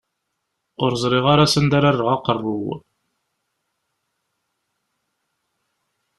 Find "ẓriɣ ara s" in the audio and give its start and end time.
1.01-1.55